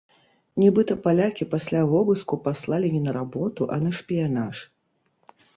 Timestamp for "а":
3.77-3.81